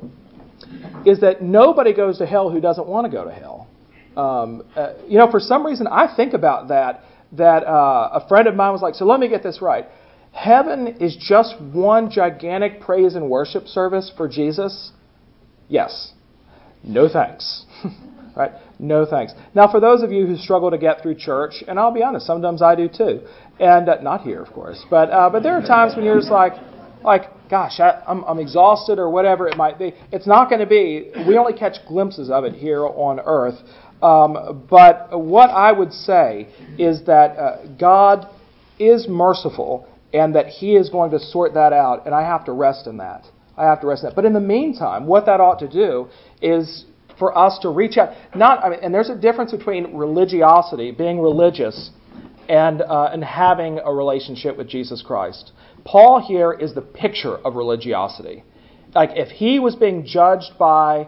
[1.06, 3.68] is that nobody goes to hell who doesn't want to go to hell.
[4.18, 4.64] Um,
[5.08, 8.72] you know, for some reason, I think about that that uh, a friend of mine
[8.72, 9.86] was like, so let me get this right.
[10.32, 14.92] Heaven is just one gigantic praise and worship service for Jesus?
[15.68, 16.14] Yes.
[16.84, 17.66] No thanks.
[18.36, 18.52] right?
[18.80, 19.34] No thanks.
[19.54, 22.26] Now, for those of you who struggle to get through church, and I'll be honest,
[22.26, 23.22] sometimes I do too,
[23.60, 26.32] and uh, not here, of course, but uh, but there are times when you're just
[26.32, 26.54] like,
[27.04, 29.94] like, gosh, I, I'm, I'm exhausted or whatever it might be.
[30.12, 31.12] It's not going to be.
[31.28, 33.60] We only catch glimpses of it here on earth.
[34.02, 38.28] Um, but what I would say is that uh, God
[38.80, 42.52] is merciful and that He is going to sort that out, and I have to
[42.52, 43.26] rest in that.
[43.58, 44.16] I have to rest in that.
[44.16, 46.08] But in the meantime, what that ought to do
[46.42, 46.86] is
[47.18, 48.14] for us to reach out.
[48.36, 51.92] Not, I mean, and there's a difference between religiosity, being religious,
[52.48, 55.52] and uh, and having a relationship with Jesus Christ.
[55.86, 58.44] Paul here is the picture of religiosity.
[58.96, 61.08] Like if he was being judged by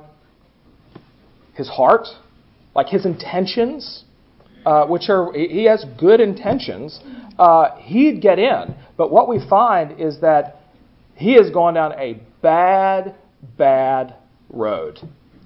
[1.53, 2.07] his heart,
[2.75, 4.03] like his intentions,
[4.65, 6.99] uh, which are, he has good intentions,
[7.39, 8.75] uh, he'd get in.
[8.97, 10.57] But what we find is that
[11.15, 13.15] he has gone down a bad,
[13.57, 14.15] bad
[14.49, 14.99] road.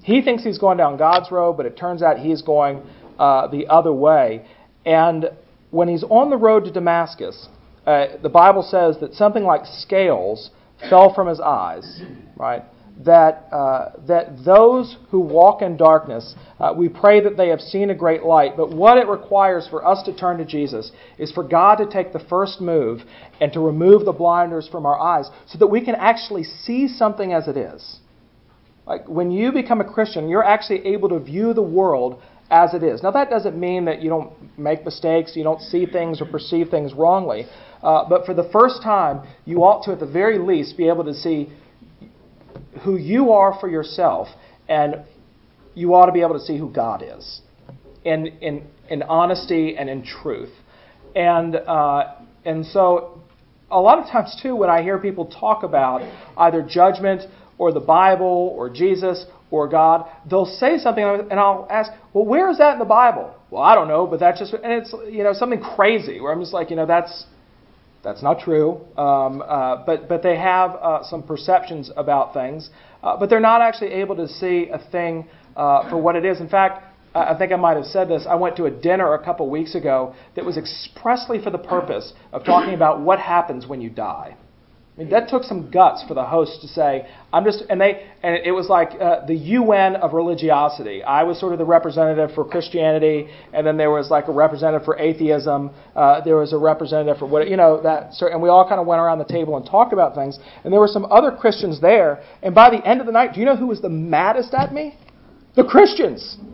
[0.04, 2.82] He thinks he's going down God's road, but it turns out he's going
[3.17, 4.45] uh, the other way.
[4.86, 5.32] And
[5.71, 7.47] when he's on the road to Damascus,
[7.86, 10.51] uh, the Bible says that something like scales
[10.89, 12.01] fell from his eyes,
[12.36, 12.63] right?
[13.03, 17.89] That, uh, that those who walk in darkness, uh, we pray that they have seen
[17.89, 18.55] a great light.
[18.55, 22.13] But what it requires for us to turn to Jesus is for God to take
[22.13, 23.01] the first move
[23.41, 27.34] and to remove the blinders from our eyes so that we can actually see something
[27.34, 27.99] as it is.
[28.86, 32.84] Like when you become a Christian, you're actually able to view the world as it
[32.84, 33.01] is.
[33.01, 36.69] Now, that doesn't mean that you don't make mistakes, you don't see things or perceive
[36.69, 37.45] things wrongly.
[37.81, 41.03] Uh, but for the first time, you ought to, at the very least, be able
[41.03, 41.49] to see
[42.83, 44.27] who you are for yourself,
[44.67, 45.03] and
[45.73, 47.41] you ought to be able to see who God is
[48.03, 50.51] in, in, in honesty and in truth.
[51.15, 53.21] And, uh, and so,
[53.71, 56.01] a lot of times, too, when I hear people talk about
[56.38, 57.21] either judgment
[57.57, 62.49] or the Bible or Jesus or God, they'll say something, and I'll ask, well, where
[62.49, 63.33] is that in the Bible?
[63.49, 66.41] Well, I don't know, but that's just, and it's, you know, something crazy where I'm
[66.41, 67.25] just like, you know, that's,
[68.05, 68.79] that's not true.
[68.97, 72.69] Um, uh, but, but they have uh, some perceptions about things.
[73.03, 76.39] Uh, but they're not actually able to see a thing uh, for what it is.
[76.39, 76.83] In fact,
[77.15, 78.25] I think I might have said this.
[78.29, 82.13] I went to a dinner a couple weeks ago that was expressly for the purpose
[82.31, 84.35] of talking about what happens when you die.
[84.95, 88.08] I mean, that took some guts for the host to say, "I'm just," and they,
[88.23, 91.03] and it was like uh, the UN of religiosity.
[91.03, 94.86] I was sort of the representative for Christianity, and then there was like a representative
[94.86, 95.71] for atheism.
[95.97, 98.88] Uh, there was a representative for what you know that, and we all kind of
[98.88, 100.39] went around the table and talked about things.
[100.63, 103.41] And there were some other Christians there, and by the end of the night, do
[103.41, 104.97] you know who was the maddest at me?
[105.55, 106.38] The Christians.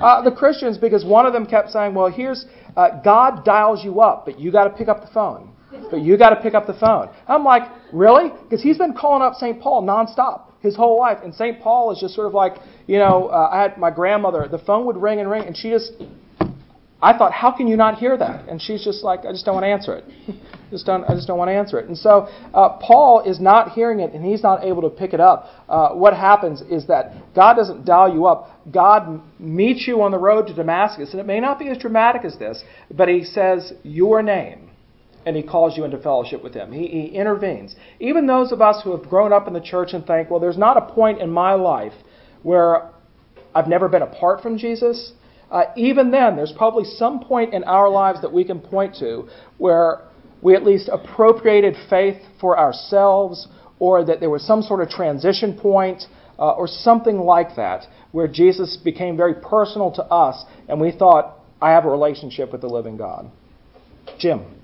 [0.00, 4.00] Uh, the Christians, because one of them kept saying, well, here's, uh, God dials you
[4.00, 5.50] up, but you got to pick up the phone.
[5.70, 7.10] But you got to pick up the phone.
[7.26, 8.30] I'm like, really?
[8.42, 9.60] Because he's been calling up St.
[9.60, 11.18] Paul nonstop his whole life.
[11.22, 11.60] And St.
[11.60, 12.54] Paul is just sort of like,
[12.86, 15.70] you know, uh, I had my grandmother, the phone would ring and ring, and she
[15.70, 15.92] just,
[17.00, 18.48] I thought, how can you not hear that?
[18.48, 20.04] And she's just like, I just don't want to answer it.
[20.70, 21.86] just don't, I just don't want to answer it.
[21.86, 25.20] And so uh, Paul is not hearing it, and he's not able to pick it
[25.20, 25.46] up.
[25.68, 28.50] Uh, what happens is that God doesn't dial you up.
[28.72, 32.24] God meets you on the road to Damascus, and it may not be as dramatic
[32.24, 34.67] as this, but he says your name
[35.28, 36.72] and he calls you into fellowship with him.
[36.72, 37.76] He, he, intervenes.
[38.00, 40.56] Even those of us who have grown up in the church and think, well, there's
[40.56, 41.92] not a point in my life
[42.42, 42.90] where
[43.54, 45.12] I've never been apart from Jesus.
[45.50, 49.28] Uh, even then, there's probably some point in our lives that we can point to
[49.58, 50.08] where
[50.40, 55.58] we at least appropriated faith for ourselves, or that there was some sort of transition
[55.60, 56.04] point,
[56.38, 61.38] uh, or something like that, where Jesus became very personal to us, and we thought,
[61.60, 63.30] I have a relationship with the living God.
[64.18, 64.57] Jim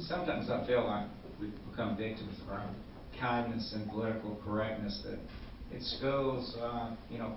[0.00, 1.06] sometimes I feel like
[1.40, 2.70] we've become victims of our
[3.18, 5.18] kindness and political correctness that
[5.76, 7.36] at schools, uh, you know,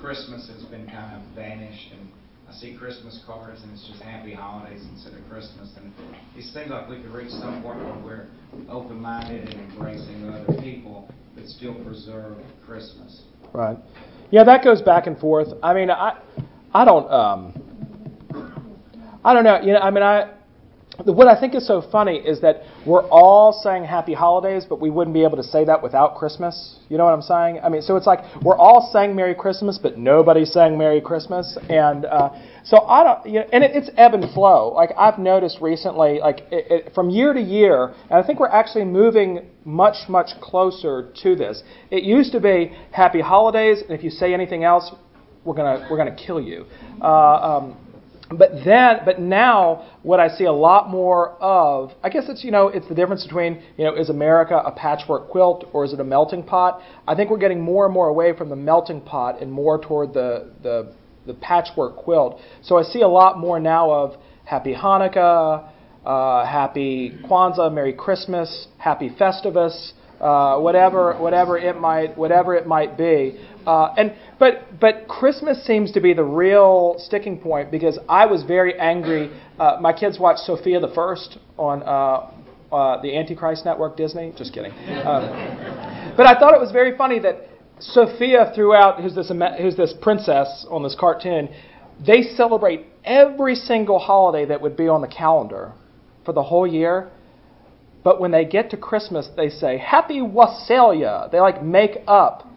[0.00, 2.08] Christmas has been kind of vanished and
[2.48, 5.70] I see Christmas cards and it's just happy holidays instead of Christmas.
[5.76, 5.92] And
[6.36, 8.26] it seems like we could reach some point where we're
[8.68, 13.22] open minded and embracing other people but still preserve Christmas.
[13.52, 13.78] Right.
[14.30, 15.48] Yeah, that goes back and forth.
[15.62, 16.18] I mean, I
[16.74, 17.52] I don't um
[19.24, 19.60] I don't know.
[19.60, 20.32] You know, I mean, I
[21.04, 24.90] what I think is so funny is that we're all saying happy holidays, but we
[24.90, 26.78] wouldn't be able to say that without Christmas.
[26.88, 27.60] You know what I'm saying?
[27.62, 31.56] I mean, so it's like we're all saying Merry Christmas, but nobody's saying Merry Christmas.
[31.68, 32.30] And uh,
[32.64, 34.72] so I don't, you know, and it, it's ebb and flow.
[34.74, 38.48] Like I've noticed recently, like it, it, from year to year, and I think we're
[38.48, 41.62] actually moving much, much closer to this.
[41.90, 44.92] It used to be Happy Holidays, and if you say anything else,
[45.44, 46.66] we're gonna we're gonna kill you.
[47.00, 47.76] Uh, um,
[48.30, 52.50] but then, but now, what I see a lot more of, I guess it's you
[52.50, 56.00] know, it's the difference between you know, is America a patchwork quilt or is it
[56.00, 56.80] a melting pot?
[57.06, 60.14] I think we're getting more and more away from the melting pot and more toward
[60.14, 60.94] the the,
[61.26, 62.40] the patchwork quilt.
[62.62, 65.68] So I see a lot more now of Happy Hanukkah,
[66.04, 72.96] uh, Happy Kwanzaa, Merry Christmas, Happy Festivus, uh, whatever whatever it might whatever it might
[72.96, 73.44] be.
[73.66, 78.42] Uh, and but but Christmas seems to be the real sticking point because I was
[78.42, 79.30] very angry.
[79.58, 84.32] Uh, my kids watched Sofia the First on uh, uh, the Antichrist Network, Disney.
[84.36, 84.72] Just kidding.
[84.72, 87.48] Um, but I thought it was very funny that
[87.78, 91.48] Sofia throughout, who's this who's this princess on this cartoon,
[92.04, 95.72] they celebrate every single holiday that would be on the calendar
[96.24, 97.10] for the whole year.
[98.04, 101.30] But when they get to Christmas, they say Happy Wassailia.
[101.30, 102.48] They like make up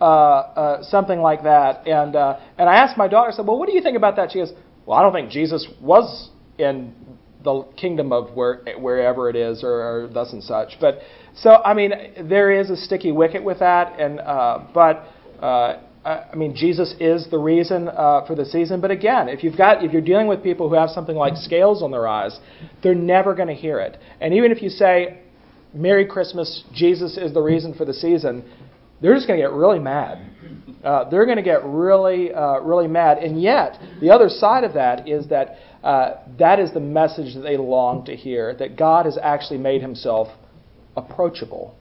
[0.00, 1.86] uh, uh, something like that.
[1.86, 4.16] And uh, and I asked my daughter, I said, "Well, what do you think about
[4.16, 4.52] that?" She goes,
[4.86, 6.94] "Well, I don't think Jesus was in
[7.42, 9.72] the kingdom of where wherever it is, or,
[10.04, 11.00] or thus and such." But
[11.34, 11.92] so I mean,
[12.28, 15.06] there is a sticky wicket with that, and uh, but.
[15.40, 18.80] Uh, I mean, Jesus is the reason uh, for the season.
[18.80, 21.82] But again, if you've got if you're dealing with people who have something like scales
[21.82, 22.38] on their eyes,
[22.82, 23.98] they're never going to hear it.
[24.18, 25.18] And even if you say,
[25.74, 28.44] "Merry Christmas, Jesus is the reason for the season,"
[29.00, 30.30] they're just going to get really mad.
[30.84, 33.18] Uh, they're going to get really, uh, really mad.
[33.18, 37.40] And yet, the other side of that is that uh, that is the message that
[37.40, 40.28] they long to hear that God has actually made himself
[40.96, 41.74] approachable,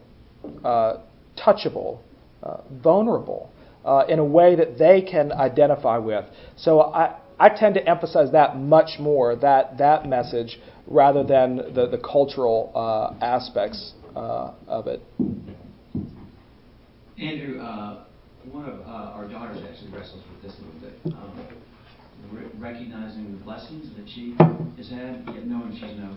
[0.64, 0.98] uh,
[1.38, 2.00] touchable,
[2.44, 3.50] uh, vulnerable
[3.84, 6.26] uh, in a way that they can identify with.
[6.58, 11.88] So I, I tend to emphasize that much more, that, that message, rather than the,
[11.88, 12.72] the cultural
[13.22, 15.02] aspects of it.
[17.20, 18.06] Andrew, uh,
[18.50, 21.14] one of uh, our daughters actually wrestles with this a little bit.
[21.14, 21.48] Um,
[22.32, 24.36] re- recognizing the blessings that she
[24.78, 26.16] has had, yet knowing she's no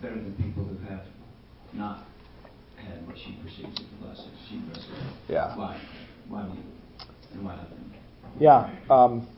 [0.00, 1.04] better than people who have
[1.74, 2.06] not
[2.76, 4.32] had what she perceives as blessings.
[4.48, 5.54] She wrestles with yeah.
[5.54, 5.78] why,
[6.28, 6.60] why me,
[7.34, 7.94] and why not them.
[8.40, 8.70] Yeah.
[8.88, 9.28] Um,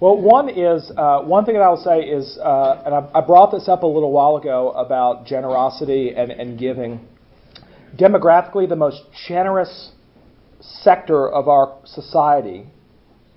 [0.00, 3.20] well, one is uh, one thing that I will say is, uh, and I, I,
[3.20, 7.06] brought this up a little while ago about generosity and, and giving.
[7.98, 9.90] Demographically, the most generous
[10.60, 12.66] sector of our society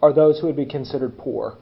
[0.02, 1.58] are those who would be considered poor.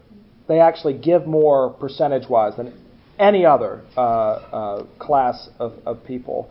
[0.48, 2.74] They actually give more percentage wise than
[3.20, 6.50] any other uh, uh, class of, of people.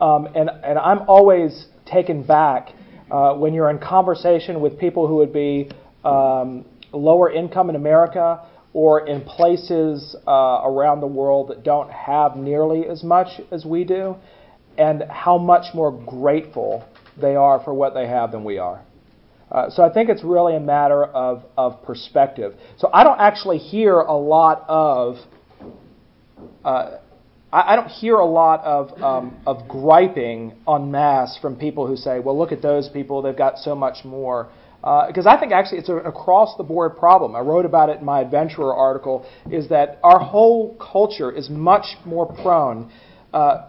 [0.00, 2.70] Um, and, and I'm always taken back
[3.10, 5.70] uh, when you're in conversation with people who would be
[6.04, 12.36] um, lower income in America or in places uh, around the world that don't have
[12.36, 14.16] nearly as much as we do,
[14.78, 16.82] and how much more grateful
[17.20, 18.82] they are for what they have than we are.
[19.50, 22.54] Uh, so I think it's really a matter of, of perspective.
[22.78, 25.16] So I don't actually hear a lot of
[26.64, 26.98] uh,
[27.52, 31.96] I, I, don't hear a lot of um, of griping en masse from people who
[31.96, 34.48] say, "Well, look at those people; they've got so much more."
[34.80, 37.36] Because uh, I think actually it's an across the board problem.
[37.36, 39.26] I wrote about it in my adventurer article.
[39.50, 42.90] Is that our whole culture is much more prone
[43.32, 43.68] uh,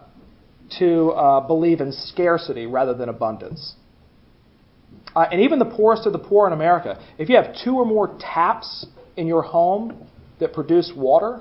[0.78, 3.74] to uh, believe in scarcity rather than abundance.
[5.14, 7.84] Uh, and even the poorest of the poor in America, if you have two or
[7.84, 8.86] more taps
[9.16, 10.06] in your home
[10.40, 11.40] that produce water,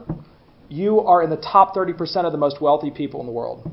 [0.69, 3.69] you are in the top 30% of the most wealthy people in the world.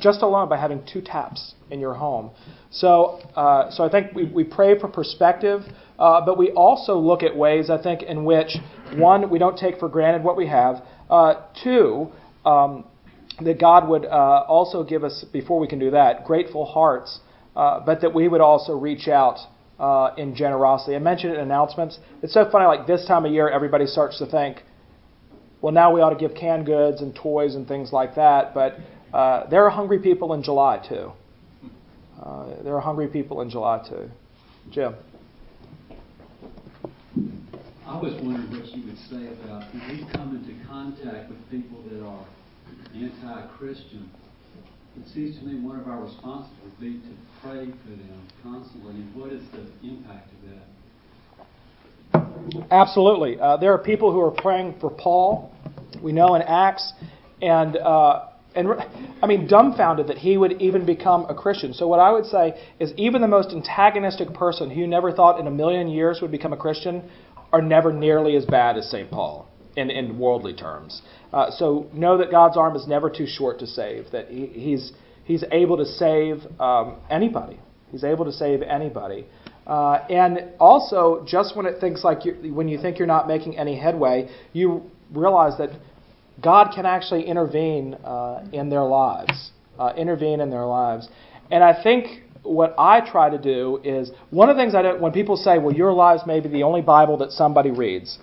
[0.00, 2.32] Just alone by having two taps in your home.
[2.70, 5.62] So, uh, so I think we, we pray for perspective,
[5.98, 8.56] uh, but we also look at ways, I think, in which,
[8.94, 10.82] one, we don't take for granted what we have.
[11.08, 12.08] Uh, two,
[12.44, 12.84] um,
[13.40, 17.20] that God would uh, also give us, before we can do that, grateful hearts
[17.56, 19.38] uh, but that we would also reach out
[19.78, 20.96] uh, in generosity.
[20.96, 21.98] I mentioned in announcements.
[22.22, 24.62] It's so funny, like this time of year, everybody starts to think,
[25.60, 28.54] well, now we ought to give canned goods and toys and things like that.
[28.54, 28.76] But
[29.12, 31.12] uh, there are hungry people in July, too.
[32.20, 34.10] Uh, there are hungry people in July, too.
[34.70, 34.94] Jim.
[37.86, 41.82] I was wondering what you would say about when we come into contact with people
[41.90, 42.26] that are
[42.94, 44.10] anti Christian
[44.96, 48.92] it seems to me one of our responses would be to pray for them constantly.
[48.92, 52.66] And what is the impact of that?
[52.70, 53.40] Absolutely.
[53.40, 55.52] Uh, there are people who are praying for Paul.
[56.00, 56.92] We know in Acts,
[57.42, 58.68] and uh, and
[59.20, 61.74] I mean dumbfounded that he would even become a Christian.
[61.74, 65.40] So what I would say is even the most antagonistic person who you never thought
[65.40, 67.10] in a million years would become a Christian
[67.52, 69.10] are never nearly as bad as St.
[69.10, 71.02] Paul in, in worldly terms.
[71.32, 74.10] Uh, so know that God's arm is never too short to save.
[74.12, 74.92] That he, he's
[75.24, 77.58] he's able to save um, anybody.
[77.90, 79.26] He's able to save anybody.
[79.66, 83.56] Uh, and also, just when it thinks like you, when you think you're not making
[83.56, 85.70] any headway, you realize that
[86.42, 89.52] God can actually intervene uh, in their lives.
[89.78, 91.08] Uh, intervene in their lives.
[91.50, 95.00] And I think what I try to do is one of the things I do
[95.00, 98.18] when people say, "Well, your lives may be the only Bible that somebody reads."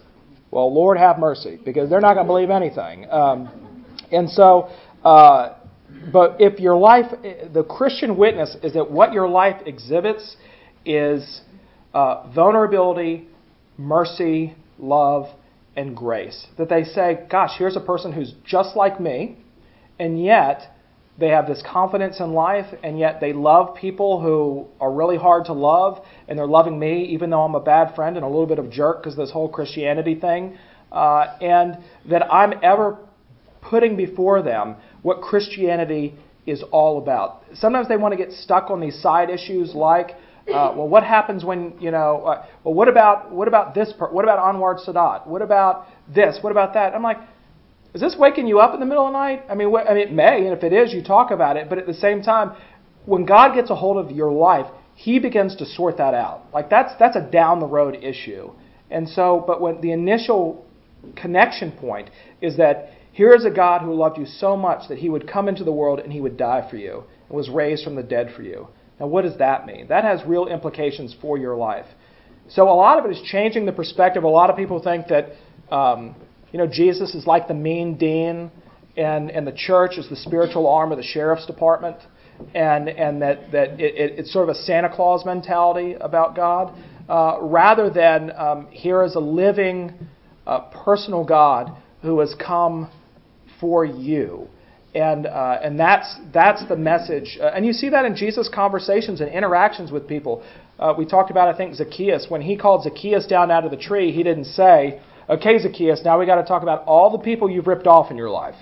[0.52, 3.10] Well, Lord have mercy, because they're not going to believe anything.
[3.10, 4.70] Um, and so,
[5.04, 5.56] uh,
[6.12, 10.36] but if your life, the Christian witness is that what your life exhibits
[10.86, 11.42] is
[11.94, 13.28] uh, vulnerability,
[13.78, 15.28] mercy, love,
[15.76, 16.48] and grace.
[16.58, 19.38] That they say, gosh, here's a person who's just like me,
[20.00, 20.64] and yet
[21.18, 25.46] they have this confidence in life, and yet they love people who are really hard
[25.46, 28.48] to love, and they're loving me, even though I'm a bad friend and a little
[28.48, 30.58] bit of jerk because this whole Christianity thing.
[30.92, 31.78] Uh, and
[32.10, 32.98] that I'm ever
[33.62, 37.44] putting before them what Christianity is all about.
[37.54, 40.12] Sometimes they want to get stuck on these side issues like,
[40.48, 42.24] uh, well, what happens when you know?
[42.26, 43.94] Uh, well, what about what about this?
[43.98, 44.12] part?
[44.12, 45.28] what about Anwar Sadat?
[45.28, 46.40] What about this?
[46.42, 46.96] What about that?
[46.96, 47.20] I'm like,
[47.94, 49.44] is this waking you up in the middle of the night?
[49.50, 51.68] I mean, what, I mean, it may, and if it is, you talk about it.
[51.68, 52.56] But at the same time,
[53.06, 56.46] when God gets a hold of your life, He begins to sort that out.
[56.54, 58.52] Like that's that's a down the road issue.
[58.90, 60.66] And so, but when the initial
[61.16, 62.10] connection point
[62.42, 65.50] is that here is a God who loved you so much that He would come
[65.50, 68.32] into the world and He would die for you and was raised from the dead
[68.36, 68.68] for you.
[69.02, 69.88] Now, what does that mean?
[69.88, 71.88] That has real implications for your life.
[72.48, 74.24] So, a lot of it is changing the perspective.
[74.24, 75.32] A lot of people think that.
[75.70, 76.16] Um,
[76.52, 78.52] you know, Jesus is like the mean dean,
[78.98, 81.98] and, and the church is the spiritual arm of the sheriff's department,
[82.54, 86.78] and, and that, that it, it's sort of a Santa Claus mentality about God,
[87.08, 89.94] uh, rather than um, here is a living,
[90.46, 91.72] uh, personal God
[92.02, 92.90] who has come
[93.60, 94.48] for you.
[94.94, 97.38] And, uh, and that's, that's the message.
[97.40, 100.44] Uh, and you see that in Jesus' conversations and interactions with people.
[100.78, 102.26] Uh, we talked about, I think, Zacchaeus.
[102.28, 105.00] When he called Zacchaeus down out of the tree, he didn't say,
[105.30, 108.18] Okay, Zacchaeus, now we got to talk about all the people you've ripped off in
[108.18, 108.56] your life.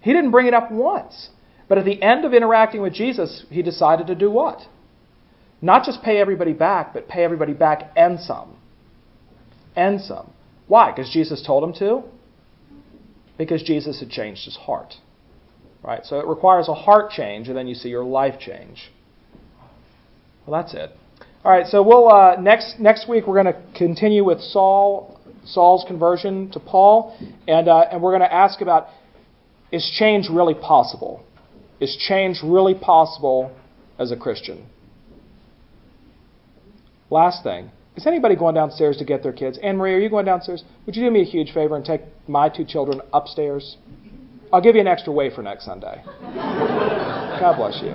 [0.00, 1.30] He didn't bring it up once.
[1.68, 4.62] But at the end of interacting with Jesus, he decided to do what?
[5.62, 8.56] Not just pay everybody back, but pay everybody back and some.
[9.76, 10.32] And some.
[10.66, 10.90] Why?
[10.90, 12.02] Because Jesus told him to?
[13.38, 14.94] Because Jesus had changed his heart.
[15.82, 16.04] Right?
[16.04, 18.90] So it requires a heart change, and then you see your life change.
[20.46, 20.90] Well, that's it.
[21.42, 25.84] All right, so we'll uh, next next week we're going to continue with Saul Saul's
[25.86, 27.16] conversion to Paul,
[27.48, 28.88] and, uh, and we're going to ask about
[29.72, 31.22] is change really possible?
[31.80, 33.54] Is change really possible
[33.98, 34.66] as a Christian?
[37.08, 37.70] Last thing.
[37.96, 39.58] Is anybody going downstairs to get their kids?
[39.62, 40.64] Anne Marie, are you going downstairs?
[40.86, 43.76] Would you do me a huge favor and take my two children upstairs?
[44.52, 46.02] I'll give you an extra wafer next Sunday.
[46.24, 47.92] God bless you.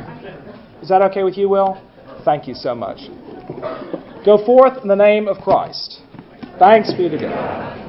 [0.81, 1.81] Is that okay with you, Will?
[2.23, 2.99] Thank you so much.
[4.25, 6.01] Go forth in the name of Christ.
[6.57, 7.84] Thanks be to God.